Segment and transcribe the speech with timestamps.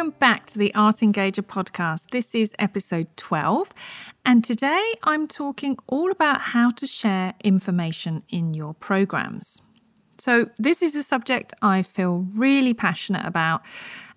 [0.00, 2.10] Welcome back to the Art Engager podcast.
[2.10, 3.68] This is episode 12,
[4.24, 9.60] and today I'm talking all about how to share information in your programs.
[10.16, 13.60] So, this is a subject I feel really passionate about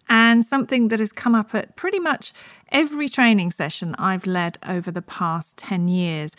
[0.07, 2.31] and something that has come up at pretty much
[2.71, 6.33] every training session I've led over the past 10 years,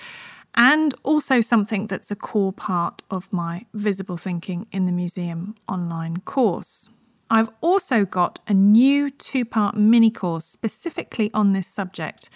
[0.54, 6.16] and also something that's a core part of my Visible Thinking in the Museum online
[6.20, 6.88] course.
[7.30, 12.30] I've also got a new two part mini course specifically on this subject,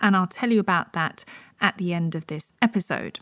[0.00, 1.24] and I'll tell you about that
[1.60, 3.20] at the end of this episode.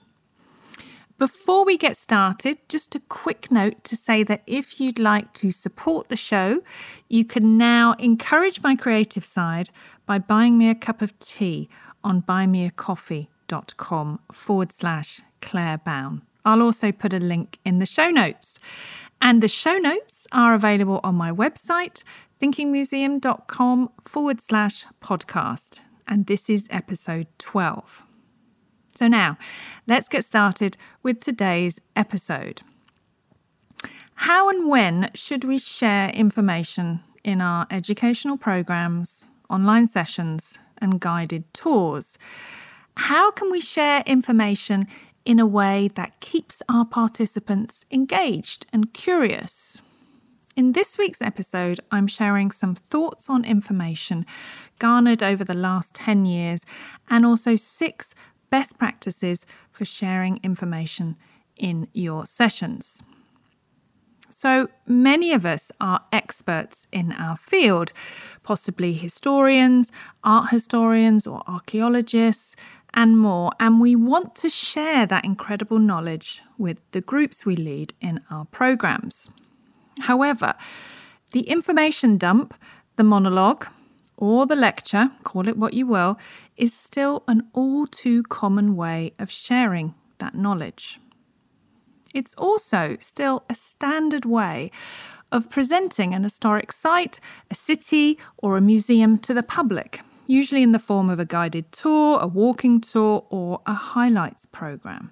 [1.19, 5.51] Before we get started, just a quick note to say that if you'd like to
[5.51, 6.63] support the show,
[7.09, 9.71] you can now encourage my creative side
[10.07, 11.69] by buying me a cup of tea
[12.05, 16.23] on buymeacoffee.com forward slash Claire Bown.
[16.45, 18.48] I'll also put a link in the show notes.
[19.21, 22.03] And the show notes are available on my website,
[22.41, 25.81] thinkingmuseum.com forward slash podcast.
[26.07, 28.05] And this is episode 12.
[28.95, 29.39] So now,
[29.87, 32.63] let's get started with today's episode.
[34.15, 41.53] How and when should we share information in our educational programs, online sessions, and guided
[41.55, 42.19] tours?
[42.97, 44.89] How can we share information
[45.29, 49.83] in a way that keeps our participants engaged and curious.
[50.57, 54.25] In this week's episode, I'm sharing some thoughts on information
[54.79, 56.65] garnered over the last 10 years
[57.11, 58.15] and also six
[58.49, 61.15] best practices for sharing information
[61.59, 63.03] in your sessions.
[64.31, 67.93] So many of us are experts in our field,
[68.43, 69.91] possibly historians,
[70.25, 72.57] art historians, or archaeologists,
[72.99, 73.53] and more.
[73.61, 78.45] And we want to share that incredible knowledge with the groups we lead in our
[78.47, 79.31] programs.
[80.01, 80.55] However,
[81.31, 82.55] the information dump,
[82.97, 83.69] the monologue,
[84.17, 86.19] or the lecture, call it what you will,
[86.57, 90.99] is still an all too common way of sharing that knowledge.
[92.13, 94.73] It's also still a standard way
[95.31, 100.71] of presenting an historic site, a city, or a museum to the public usually in
[100.71, 105.11] the form of a guided tour, a walking tour, or a highlights program.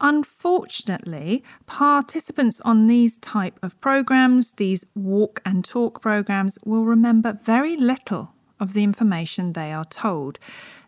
[0.00, 7.76] Unfortunately, participants on these type of programs, these walk and talk programs, will remember very
[7.76, 10.38] little of the information they are told,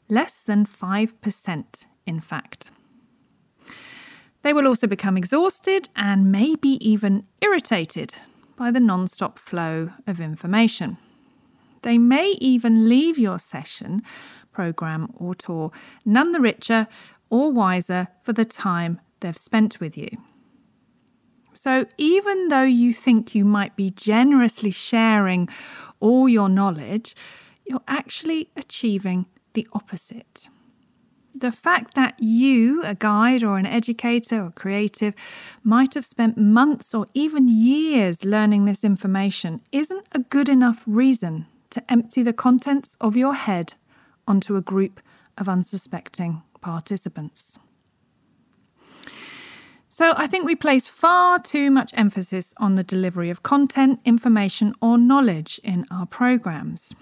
[0.08, 2.70] less than 5%, in fact.
[4.42, 8.14] They will also become exhausted and maybe even irritated
[8.56, 10.96] by the non stop flow of information.
[11.82, 14.02] They may even leave your session,
[14.52, 15.70] program, or tour
[16.04, 16.86] none the richer
[17.30, 20.08] or wiser for the time they've spent with you.
[21.52, 25.48] So, even though you think you might be generously sharing
[26.00, 27.14] all your knowledge,
[27.66, 30.48] you're actually achieving the opposite.
[31.34, 35.14] The fact that you, a guide or an educator or creative,
[35.62, 41.46] might have spent months or even years learning this information isn't a good enough reason
[41.70, 43.74] to empty the contents of your head
[44.26, 45.00] onto a group
[45.38, 47.58] of unsuspecting participants.
[49.88, 54.72] So, I think we place far too much emphasis on the delivery of content, information,
[54.80, 56.94] or knowledge in our programs.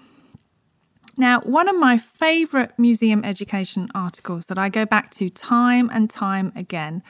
[1.15, 6.09] Now, one of my favourite museum education articles that I go back to time and
[6.09, 7.03] time again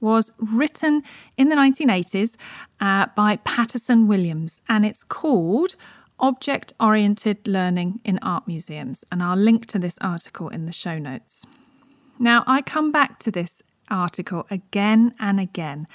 [0.00, 1.02] was written
[1.36, 2.36] in the 1980s
[2.80, 5.76] uh, by Patterson Williams, and it's called
[6.22, 10.98] object oriented learning in art museums, and I'll link to this article in the show
[10.98, 11.44] notes.
[12.18, 13.60] Now, I come back to this
[13.90, 15.88] article again and again,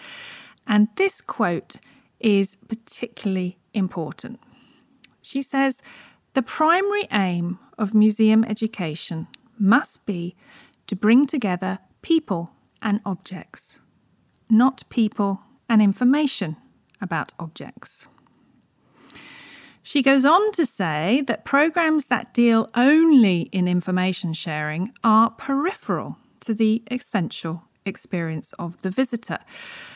[0.68, 1.78] and this quote
[2.20, 4.40] is particularly important.
[5.22, 5.82] She says,
[6.34, 9.28] The primary aim of museum education
[9.58, 10.36] must be
[10.88, 12.52] to bring together people
[12.82, 13.80] and objects,
[14.50, 16.58] not people and information
[17.02, 18.08] about objects.
[19.88, 26.18] She goes on to say that programs that deal only in information sharing are peripheral
[26.42, 29.38] to the essential experience of the visitor.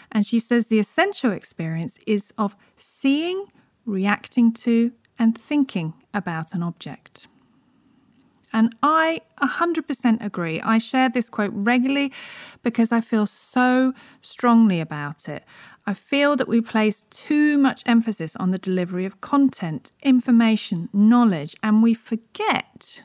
[0.10, 3.48] And she says the essential experience is of seeing,
[3.86, 7.28] reacting to, and thinking about an object.
[8.54, 10.62] And I 100% agree.
[10.62, 12.14] I share this quote regularly
[12.64, 15.44] because I feel so strongly about it.
[15.86, 21.56] I feel that we place too much emphasis on the delivery of content, information, knowledge,
[21.64, 23.04] and we forget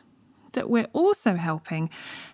[0.52, 1.90] that we're also helping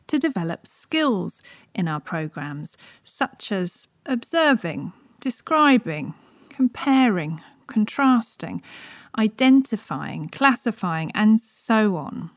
[0.09, 1.43] to develop skills
[1.75, 6.15] in our programs, such as observing, describing,
[6.49, 8.62] comparing, contrasting,
[9.19, 12.31] identifying, classifying, and so on.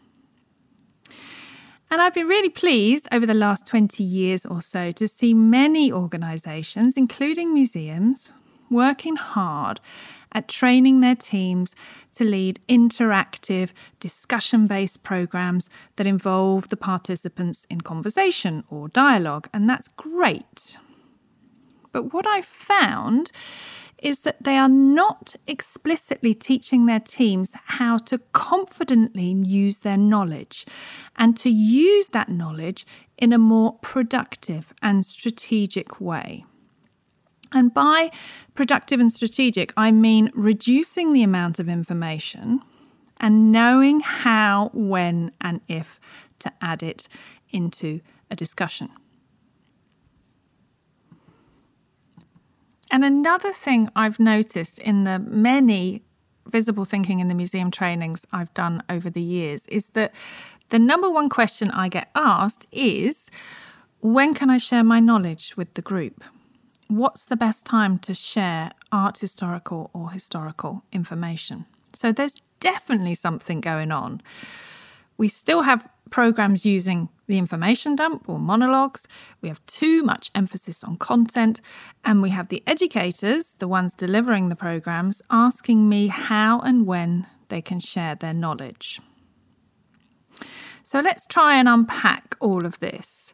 [1.96, 5.94] And I've been really pleased over the last 20 years or so to see many
[5.94, 8.34] organisations, including museums,
[8.70, 9.80] working hard
[10.34, 11.74] at training their teams
[12.18, 13.72] to lead interactive,
[14.02, 19.48] discussion based programs that involve the participants in conversation or dialogue.
[19.54, 20.78] And that's great.
[21.94, 23.32] But what I've found
[24.00, 30.66] is that they are not explicitly teaching their teams how to confidently use their knowledge
[31.16, 32.86] and to use that knowledge
[33.18, 36.46] in a more productive and strategic way.
[37.52, 38.12] And by
[38.54, 42.60] productive and strategic, I mean reducing the amount of information
[43.18, 46.00] and knowing how, when, and if
[46.40, 47.08] to add it
[47.52, 48.90] into a discussion.
[52.92, 56.04] And another thing I've noticed in the many
[56.48, 60.14] visible thinking in the museum trainings I've done over the years is that
[60.70, 63.30] the number one question I get asked is
[64.02, 66.24] when can I share my knowledge with the group?
[66.88, 71.66] What's the best time to share art historical or historical information?
[71.94, 74.22] So there's definitely something going on.
[75.18, 79.08] We still have programs using the information dump or monologues.
[79.42, 81.62] We have too much emphasis on content.
[82.04, 87.28] And we have the educators, the ones delivering the programs, asking me how and when
[87.50, 89.00] they can share their knowledge.
[90.84, 93.34] So let's try and unpack all of this.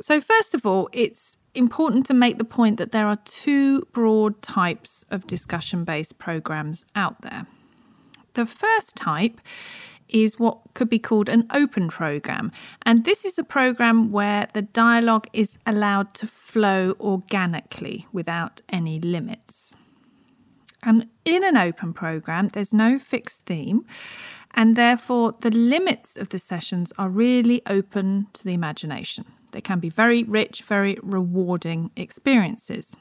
[0.00, 4.42] So, first of all, it's important to make the point that there are two broad
[4.42, 7.46] types of discussion based programs out there.
[8.34, 9.40] The first type
[10.12, 12.52] is what could be called an open program.
[12.82, 19.00] And this is a program where the dialogue is allowed to flow organically without any
[19.00, 19.74] limits.
[20.82, 23.86] And in an open program, there's no fixed theme,
[24.54, 29.24] and therefore the limits of the sessions are really open to the imagination.
[29.52, 32.96] They can be very rich, very rewarding experiences.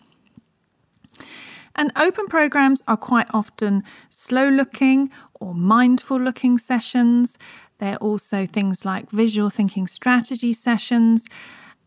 [1.75, 5.09] And open programs are quite often slow looking
[5.39, 7.37] or mindful looking sessions.
[7.79, 11.25] They're also things like visual thinking strategy sessions.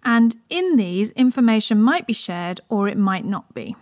[0.04, 3.76] And in these, information might be shared or it might not be.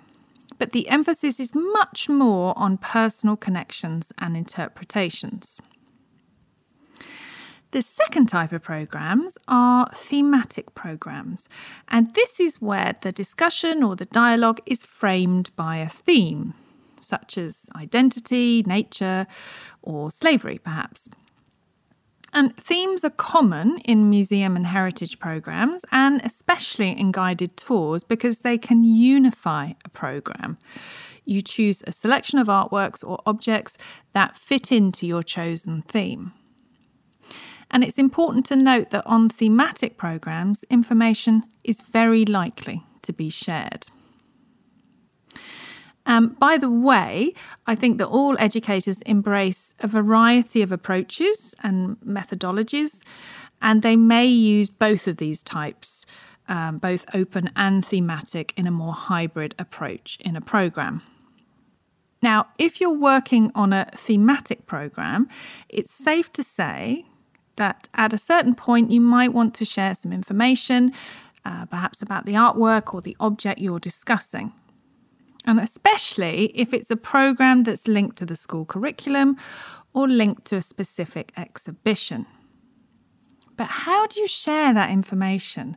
[0.59, 5.61] But the emphasis is much more on personal connections and interpretations.
[7.73, 11.49] The second type of programs are thematic programs,
[11.89, 16.53] and this is where the discussion or the dialogue is framed by a theme,
[16.97, 19.27] such as identity, nature,
[19.81, 21.09] or slavery, perhaps.
[22.35, 28.41] And themes are common in museum and heritage programs, and especially in guided tours because
[28.41, 30.59] they can unify a program.
[31.25, 33.79] You choose a selection of artworks or objects
[34.13, 36.35] that fit into your chosen theme.
[37.73, 43.31] And it's important to note that on thematic programs, information is very likely to be
[43.31, 43.87] shared.
[46.05, 47.33] Um, by the way,
[47.67, 53.03] I think that all educators embrace a variety of approaches and methodologies,
[53.63, 56.05] and they may use both of these types,
[56.49, 61.03] um, both open and thematic, in a more hybrid approach in a program.
[62.21, 65.29] Now, if you're working on a thematic program,
[65.69, 67.07] it's safe to say
[67.57, 70.93] that at a certain point you might want to share some information,
[71.45, 74.53] uh, perhaps about the artwork or the object you're discussing.
[75.45, 79.37] And especially if it's a program that's linked to the school curriculum
[79.93, 82.27] or linked to a specific exhibition.
[83.57, 85.77] But how do you share that information?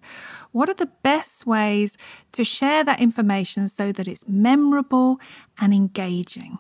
[0.52, 1.98] What are the best ways
[2.32, 5.20] to share that information so that it's memorable
[5.60, 6.58] and engaging?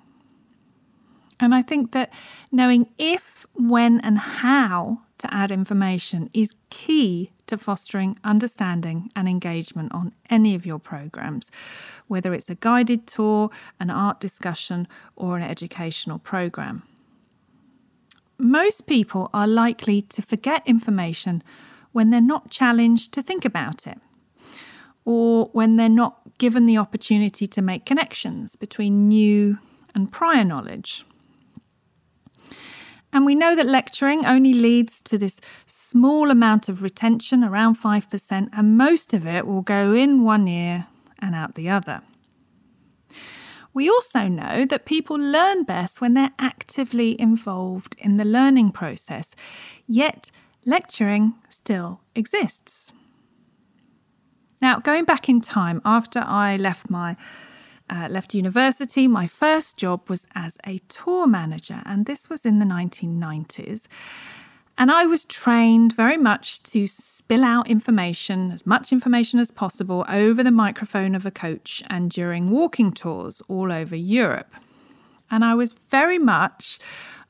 [1.39, 2.13] And I think that
[2.51, 9.93] knowing if, when, and how to add information is key to fostering understanding and engagement
[9.93, 11.51] on any of your programs,
[12.07, 16.83] whether it's a guided tour, an art discussion, or an educational program.
[18.37, 21.41] Most people are likely to forget information
[21.93, 23.97] when they're not challenged to think about it,
[25.05, 29.57] or when they're not given the opportunity to make connections between new
[29.93, 31.05] and prior knowledge.
[33.15, 38.49] And we know that lecturing only leads to this small amount of retention, around 5%,
[38.51, 40.87] and most of it will go in one ear
[41.19, 42.01] and out the other.
[43.73, 49.33] We also know that people learn best when they're actively involved in the learning process,
[49.87, 50.29] yet
[50.65, 52.91] lecturing still exists.
[54.61, 57.15] Now, going back in time, after I left my
[57.89, 62.59] uh, left university, my first job was as a tour manager, and this was in
[62.59, 63.87] the 1990s.
[64.77, 70.05] And I was trained very much to spill out information, as much information as possible,
[70.09, 74.53] over the microphone of a coach and during walking tours all over Europe.
[75.31, 76.79] And I was very much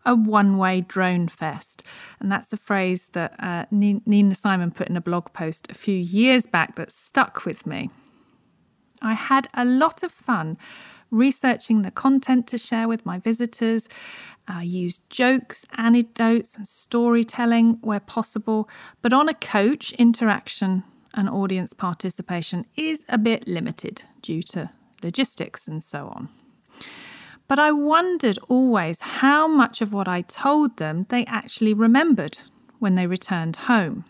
[0.06, 1.84] a one way drone fest.
[2.20, 5.96] And that's a phrase that uh, Nina Simon put in a blog post a few
[5.96, 7.90] years back that stuck with me.
[9.06, 10.58] I had a lot of fun
[11.12, 13.88] researching the content to share with my visitors.
[14.48, 18.70] I used jokes, anecdotes, and storytelling where possible,
[19.02, 20.84] but on a coach, interaction
[21.14, 24.72] and audience participation is a bit limited due to
[25.02, 26.30] logistics and so on.
[27.48, 32.40] But I wondered always how much of what I told them they actually remembered
[32.80, 34.04] when they returned home.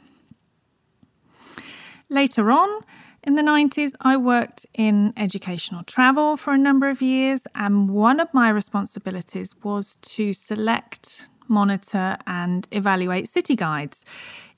[2.10, 2.82] Later on,
[3.26, 8.20] in the 90s, I worked in educational travel for a number of years, and one
[8.20, 14.06] of my responsibilities was to select, monitor, and evaluate city guides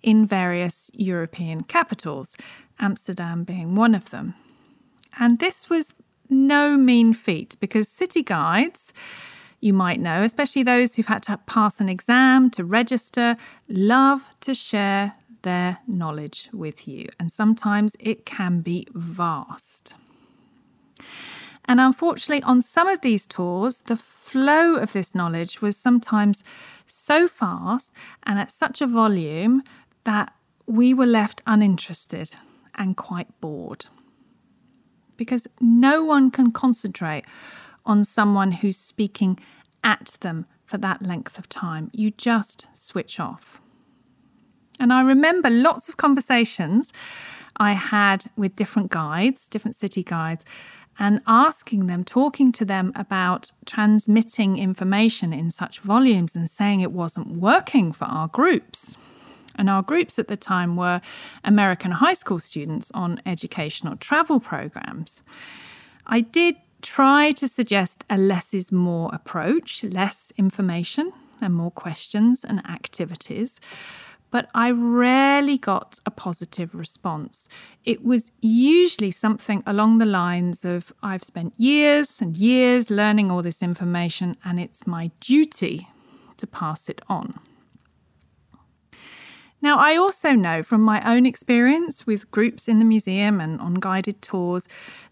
[0.03, 2.35] in various European capitals,
[2.79, 4.35] Amsterdam being one of them.
[5.17, 5.93] And this was
[6.29, 8.91] no mean feat because city guides,
[9.61, 13.37] you might know, especially those who've had to pass an exam to register,
[13.69, 17.09] love to share their knowledge with you.
[17.19, 19.95] And sometimes it can be vast.
[21.65, 26.43] And unfortunately, on some of these tours, the flow of this knowledge was sometimes
[26.85, 27.91] so fast
[28.23, 29.63] and at such a volume
[30.05, 30.33] that
[30.65, 32.31] we were left uninterested
[32.75, 33.87] and quite bored
[35.17, 37.25] because no one can concentrate
[37.85, 39.39] on someone who's speaking
[39.83, 41.89] at them for that length of time.
[41.93, 43.59] You just switch off.
[44.79, 46.91] And I remember lots of conversations
[47.57, 50.45] I had with different guides, different city guides,
[50.99, 56.91] and asking them, talking to them about transmitting information in such volumes and saying it
[56.91, 58.97] wasn't working for our groups.
[59.55, 61.01] And our groups at the time were
[61.43, 65.23] American high school students on educational travel programs.
[66.05, 72.43] I did try to suggest a less is more approach, less information and more questions
[72.43, 73.59] and activities.
[74.29, 77.47] But I rarely got a positive response.
[77.85, 83.41] It was usually something along the lines of I've spent years and years learning all
[83.41, 85.87] this information, and it's my duty
[86.37, 87.39] to pass it on.
[89.59, 93.75] Now, I also know from my own experience with groups in the museum and on
[93.75, 94.67] guided tours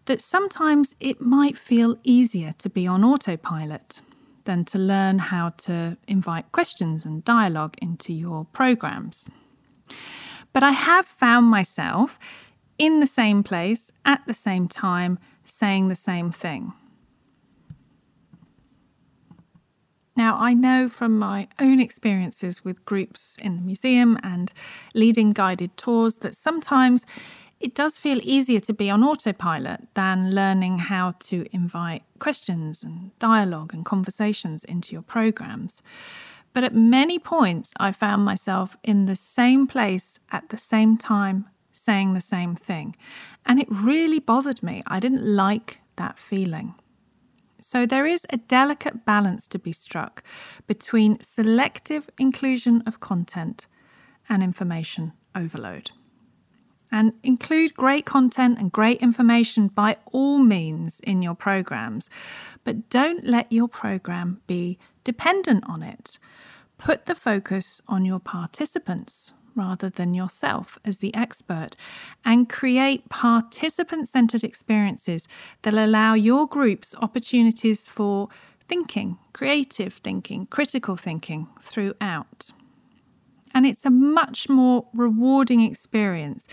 [0.06, 4.02] that sometimes it might feel easier to be on autopilot
[4.46, 9.30] than to learn how to invite questions and dialogue into your programs.
[10.54, 12.18] But I have found myself
[12.78, 16.74] in the same place at the same time saying the same thing.
[20.18, 24.54] Now, I know from my own experiences with groups in the museum and
[24.94, 27.06] leading guided tours that sometimes
[27.60, 33.18] it does feel easier to be on autopilot than learning how to invite questions and
[33.20, 35.82] dialogue and conversations into your programs.
[36.54, 41.50] But at many points, I found myself in the same place at the same time
[41.72, 42.96] saying the same thing.
[43.46, 44.82] And it really bothered me.
[44.88, 46.76] I didn't like that feeling.
[47.60, 50.24] So there is a delicate balance to be struck
[50.68, 53.68] between selective inclusion of content
[54.30, 55.92] and information overload.
[56.92, 62.10] And include great content and great information by all means in your programs,
[62.63, 66.20] but don't let your program be dependent on it.
[66.77, 71.75] Put the focus on your participants rather than yourself as the expert
[72.24, 75.27] and create participant centered experiences
[75.62, 78.27] that allow your groups opportunities for
[78.68, 82.51] thinking, creative thinking, critical thinking throughout.
[83.56, 86.46] And it's a much more rewarding experience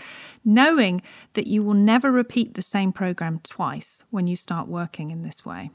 [0.45, 1.01] knowing
[1.33, 5.45] that you will never repeat the same program twice when you start working in this
[5.45, 5.69] way.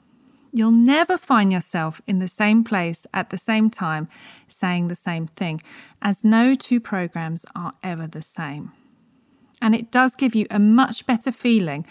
[0.53, 4.09] You'll never find yourself in the same place at the same time
[4.49, 5.61] saying the same thing,
[6.01, 8.73] as no two programs are ever the same.
[9.61, 11.85] And it does give you a much better feeling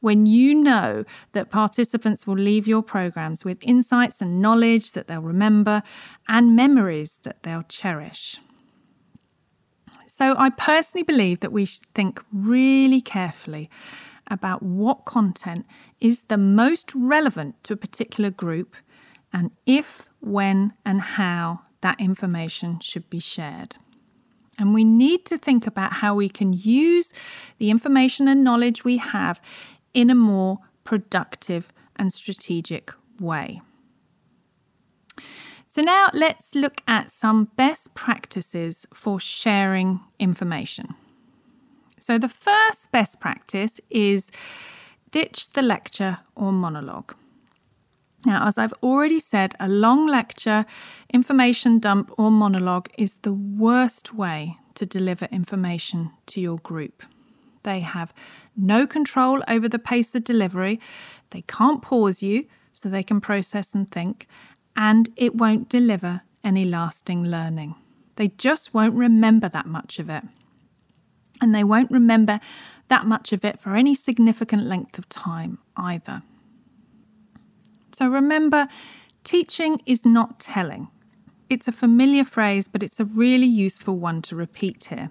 [0.00, 5.20] when you know that participants will leave your programs with insights and knowledge that they'll
[5.20, 5.82] remember
[6.26, 8.40] and memories that they'll cherish.
[10.20, 13.70] So, I personally believe that we should think really carefully
[14.30, 15.64] about what content
[15.98, 18.76] is the most relevant to a particular group
[19.32, 23.76] and if, when, and how that information should be shared.
[24.58, 27.14] And we need to think about how we can use
[27.56, 29.40] the information and knowledge we have
[29.94, 33.62] in a more productive and strategic way.
[35.72, 40.96] So, now let's look at some best practices for sharing information.
[42.00, 44.32] So, the first best practice is
[45.12, 47.14] ditch the lecture or monologue.
[48.26, 50.66] Now, as I've already said, a long lecture,
[51.14, 57.04] information dump, or monologue is the worst way to deliver information to your group.
[57.62, 58.12] They have
[58.56, 60.80] no control over the pace of delivery,
[61.30, 64.26] they can't pause you so they can process and think,
[64.80, 67.74] and it won't deliver any lasting learning.
[68.16, 70.24] They just won't remember that much of it.
[71.42, 72.40] And they won't remember
[72.88, 76.22] that much of it for any significant length of time either.
[77.92, 78.68] So remember,
[79.22, 80.88] teaching is not telling.
[81.50, 85.10] It's a familiar phrase, but it's a really useful one to repeat here.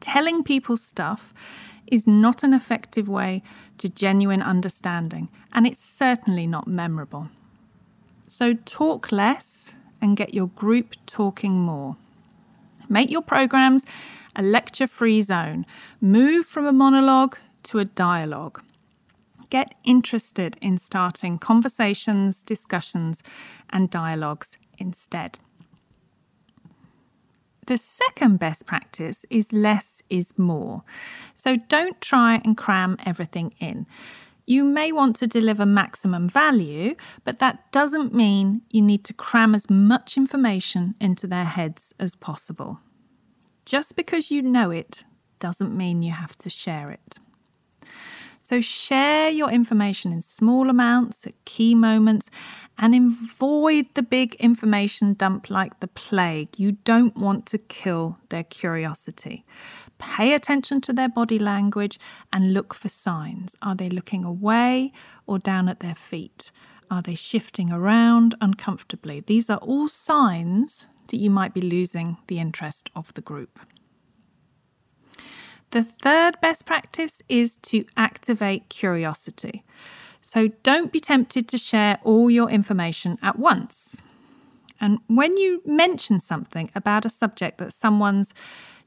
[0.00, 1.32] Telling people stuff
[1.86, 3.44] is not an effective way
[3.78, 7.28] to genuine understanding, and it's certainly not memorable.
[8.26, 11.96] So talk less and get your group talking more.
[12.88, 13.84] Make your programs
[14.34, 15.64] a lecture free zone.
[16.00, 18.62] Move from a monologue to a dialogue.
[19.48, 23.22] Get interested in starting conversations, discussions,
[23.70, 25.38] and dialogues instead.
[27.66, 30.84] The second best practice is less is more.
[31.34, 33.86] So don't try and cram everything in.
[34.46, 39.54] You may want to deliver maximum value, but that doesn't mean you need to cram
[39.56, 42.78] as much information into their heads as possible.
[43.64, 45.02] Just because you know it
[45.40, 47.18] doesn't mean you have to share it.
[48.40, 52.30] So share your information in small amounts at key moments
[52.78, 56.48] and avoid the big information dump like the plague.
[56.56, 59.44] You don't want to kill their curiosity.
[59.98, 61.98] Pay attention to their body language
[62.32, 63.56] and look for signs.
[63.62, 64.92] Are they looking away
[65.26, 66.52] or down at their feet?
[66.90, 69.20] Are they shifting around uncomfortably?
[69.20, 73.58] These are all signs that you might be losing the interest of the group.
[75.70, 79.64] The third best practice is to activate curiosity.
[80.26, 84.02] So don't be tempted to share all your information at once.
[84.80, 88.34] And when you mention something about a subject that someone's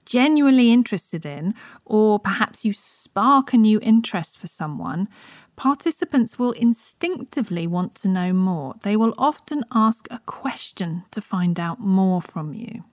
[0.05, 5.07] genuinely interested in, or perhaps you spark a new interest for someone,
[5.55, 8.75] participants will instinctively want to know more.
[8.83, 12.83] They will often ask a question to find out more from you.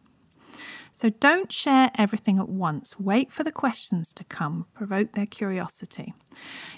[0.97, 2.99] So don't share everything at once.
[2.99, 6.15] Wait for the questions to come, provoke their curiosity.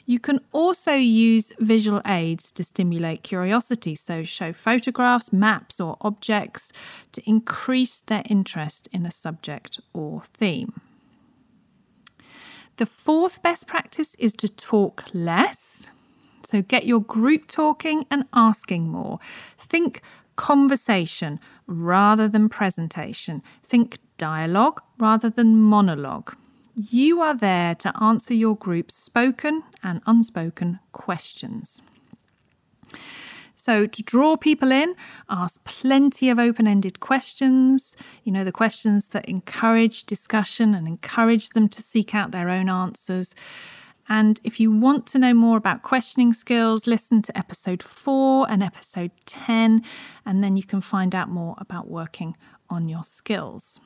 [0.06, 6.72] You can also use visual aids to stimulate curiosity, so show photographs, maps, or objects
[7.12, 10.80] to increase their interest in a subject or theme.
[12.78, 15.92] The fourth best practice is to talk less.
[16.44, 19.20] So get your group talking and asking more.
[19.58, 20.02] Think
[20.34, 23.42] conversation rather than presentation.
[23.62, 26.36] Think dialogue rather than monologue.
[26.74, 31.82] You are there to answer your group's spoken and unspoken questions.
[33.54, 34.94] So, to draw people in,
[35.28, 41.50] ask plenty of open ended questions, you know, the questions that encourage discussion and encourage
[41.50, 43.34] them to seek out their own answers.
[44.08, 48.62] And if you want to know more about questioning skills, listen to episode four and
[48.62, 49.82] episode 10,
[50.24, 52.36] and then you can find out more about working
[52.70, 53.80] on your skills.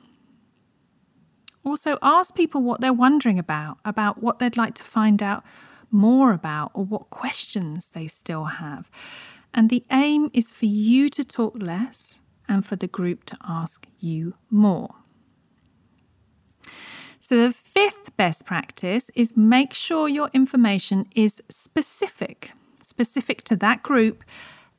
[1.63, 5.43] Also, ask people what they're wondering about, about what they'd like to find out
[5.91, 8.89] more about, or what questions they still have.
[9.53, 13.87] And the aim is for you to talk less and for the group to ask
[13.99, 14.95] you more.
[17.19, 23.81] So, the fifth best practice is make sure your information is specific, specific to that
[23.81, 24.23] group,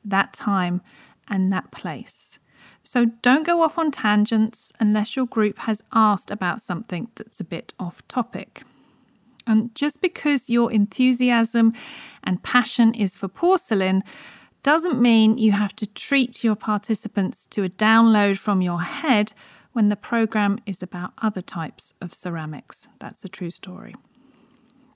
[0.03, 0.81] that time,
[1.27, 2.37] and that place.
[2.85, 7.43] So don't go off on tangents unless your group has asked about something that's a
[7.43, 8.61] bit off topic.
[9.47, 11.73] And just because your enthusiasm
[12.23, 14.03] and passion is for porcelain
[14.61, 19.33] doesn't mean you have to treat your participants to a download from your head
[19.73, 22.87] when the programme is about other types of ceramics.
[22.99, 23.95] That's a true story.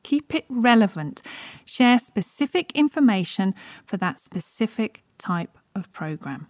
[0.04, 1.22] Keep it relevant.
[1.66, 3.54] Share specific information
[3.86, 6.48] for that specific type of programme.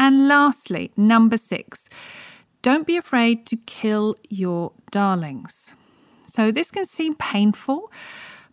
[0.00, 1.90] And lastly, number six,
[2.62, 5.76] don't be afraid to kill your darlings.
[6.26, 7.92] So, this can seem painful,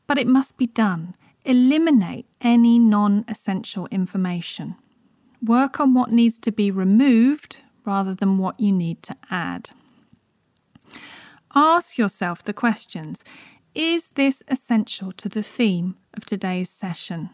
[0.07, 1.15] but it must be done.
[1.45, 4.75] Eliminate any non essential information.
[5.41, 9.69] Work on what needs to be removed rather than what you need to add.
[11.55, 13.23] Ask yourself the questions
[13.73, 17.29] Is this essential to the theme of today's session?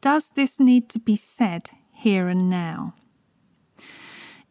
[0.00, 2.94] Does this need to be said here and now?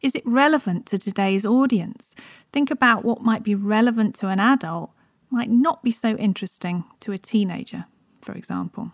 [0.07, 2.15] Is it relevant to today's audience?
[2.53, 4.91] Think about what might be relevant to an adult,
[5.29, 7.83] might not be so interesting to a teenager,
[8.21, 8.93] for example.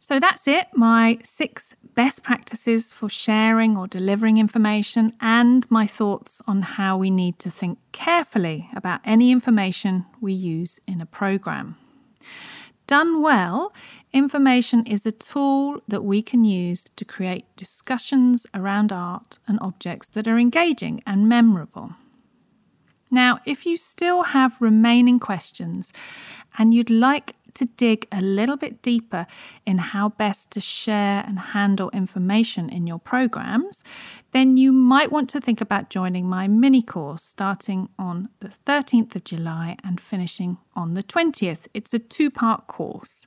[0.00, 6.42] So that's it my six best practices for sharing or delivering information, and my thoughts
[6.48, 11.76] on how we need to think carefully about any information we use in a program.
[12.86, 13.72] Done well,
[14.12, 20.06] information is a tool that we can use to create discussions around art and objects
[20.08, 21.94] that are engaging and memorable.
[23.10, 25.92] Now, if you still have remaining questions
[26.58, 29.26] and you'd like to dig a little bit deeper
[29.66, 33.82] in how best to share and handle information in your programs,
[34.32, 39.16] then you might want to think about joining my mini course starting on the 13th
[39.16, 41.66] of July and finishing on the 20th.
[41.74, 43.26] It's a two part course.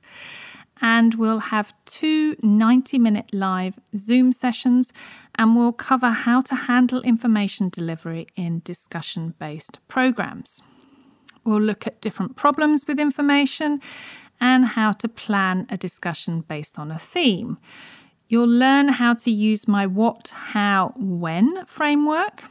[0.82, 4.94] And we'll have two 90 minute live Zoom sessions,
[5.34, 10.62] and we'll cover how to handle information delivery in discussion based programs.
[11.44, 13.80] We'll look at different problems with information
[14.40, 17.58] and how to plan a discussion based on a theme.
[18.28, 22.44] You'll learn how to use my what, how, when framework.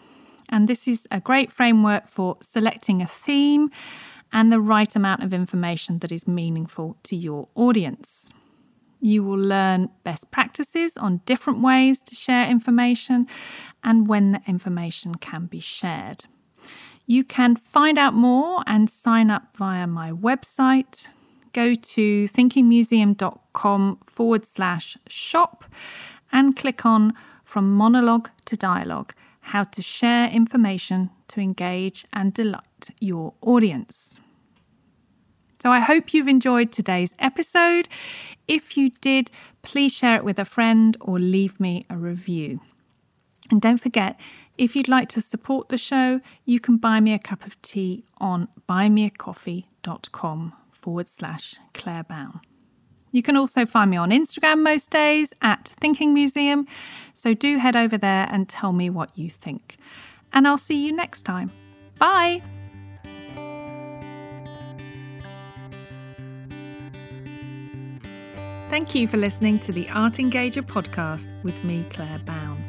[0.49, 3.71] And this is a great framework for selecting a theme
[4.32, 8.34] and the right amount of information that is meaningful to your audience.
[9.02, 13.28] You will learn best practices on different ways to share information
[13.84, 16.25] and when the information can be shared.
[17.06, 21.08] You can find out more and sign up via my website,
[21.53, 25.65] go to thinkingmuseum.com forward slash shop
[26.31, 32.89] and click on From Monologue to Dialogue How to Share Information to Engage and Delight
[32.99, 34.21] Your Audience.
[35.62, 37.89] So I hope you've enjoyed today's episode.
[38.47, 39.29] If you did,
[39.62, 42.62] please share it with a friend or leave me a review.
[43.51, 44.19] And don't forget,
[44.57, 48.05] if you'd like to support the show, you can buy me a cup of tea
[48.19, 50.53] on buymeacoffee.com
[50.89, 52.41] forward slash Claire Bown.
[53.12, 56.65] You can also find me on Instagram most days at Thinking Museum,
[57.13, 59.78] so do head over there and tell me what you think.
[60.34, 61.52] And I'll see you next time.
[61.99, 62.41] Bye!
[68.69, 72.63] Thank you for listening to the Art Engager podcast with me, Claire Bown.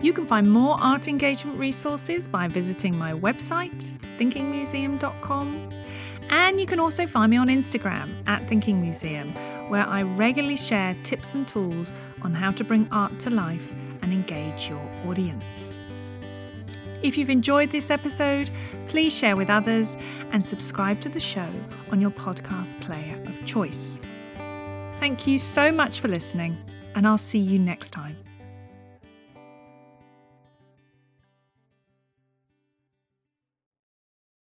[0.00, 5.77] You can find more art engagement resources by visiting my website, thinkingmuseum.com,
[6.30, 9.32] and you can also find me on Instagram at Thinking Museum,
[9.68, 14.12] where I regularly share tips and tools on how to bring art to life and
[14.12, 15.82] engage your audience.
[17.02, 18.50] If you've enjoyed this episode,
[18.88, 19.96] please share with others
[20.32, 21.48] and subscribe to the show
[21.92, 24.00] on your podcast player of choice.
[24.98, 26.56] Thank you so much for listening,
[26.96, 28.16] and I'll see you next time.